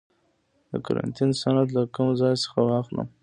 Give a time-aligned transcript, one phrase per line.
[0.69, 2.35] د قرنطین سند له کوم ځای
[2.71, 3.07] واخلم؟